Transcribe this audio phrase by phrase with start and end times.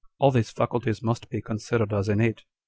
[0.17, 2.43] all these faculties must be considered as innate."